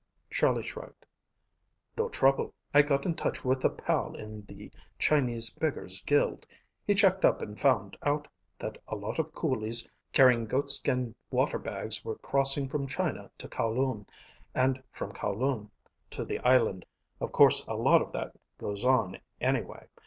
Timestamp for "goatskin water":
10.47-11.59